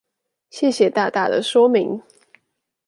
[0.49, 2.01] 謝謝大大的說明